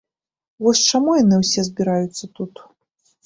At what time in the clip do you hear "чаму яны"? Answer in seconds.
0.91-1.35